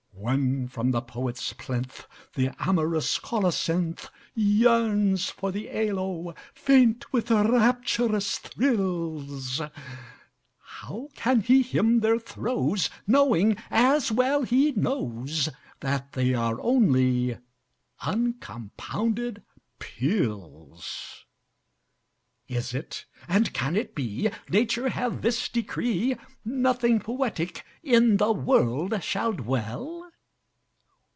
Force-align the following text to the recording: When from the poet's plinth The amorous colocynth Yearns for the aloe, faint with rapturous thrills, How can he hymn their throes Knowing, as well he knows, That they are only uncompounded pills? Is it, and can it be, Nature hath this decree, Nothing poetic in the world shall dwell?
When 0.21 0.67
from 0.67 0.91
the 0.91 1.01
poet's 1.01 1.51
plinth 1.51 2.05
The 2.35 2.51
amorous 2.59 3.17
colocynth 3.17 4.09
Yearns 4.35 5.31
for 5.31 5.51
the 5.51 5.67
aloe, 5.89 6.35
faint 6.53 7.11
with 7.11 7.31
rapturous 7.31 8.37
thrills, 8.37 9.59
How 10.59 11.09
can 11.15 11.41
he 11.41 11.63
hymn 11.63 12.01
their 12.01 12.19
throes 12.19 12.91
Knowing, 13.07 13.57
as 13.71 14.11
well 14.11 14.43
he 14.43 14.71
knows, 14.73 15.49
That 15.79 16.13
they 16.13 16.35
are 16.35 16.61
only 16.61 17.39
uncompounded 18.01 19.41
pills? 19.79 21.25
Is 22.47 22.75
it, 22.75 23.05
and 23.27 23.51
can 23.53 23.75
it 23.75 23.95
be, 23.95 24.29
Nature 24.49 24.89
hath 24.89 25.23
this 25.23 25.49
decree, 25.49 26.15
Nothing 26.45 26.99
poetic 26.99 27.65
in 27.81 28.17
the 28.17 28.31
world 28.31 29.03
shall 29.03 29.33
dwell? 29.33 29.97